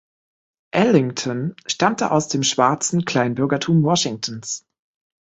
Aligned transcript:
Ellington 0.73 1.55
stammte 1.67 2.09
aus 2.09 2.27
dem 2.27 2.41
schwarzen 2.41 3.05
Kleinbürgertum 3.05 3.83
Washingtons. 3.83 4.65